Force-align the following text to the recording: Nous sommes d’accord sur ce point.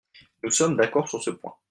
Nous 0.41 0.49
sommes 0.49 0.77
d’accord 0.77 1.07
sur 1.07 1.21
ce 1.21 1.29
point. 1.29 1.53